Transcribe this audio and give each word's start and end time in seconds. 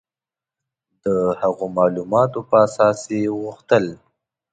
د 1.03 1.05
هغو 1.41 1.65
معلوماتو 1.77 2.39
په 2.49 2.55
اساس 2.67 2.99
یې 3.15 3.21
غوښتل. 3.41 3.85